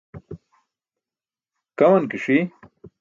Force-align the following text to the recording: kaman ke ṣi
kaman 1.77 2.03
ke 2.11 2.17
ṣi 2.23 2.37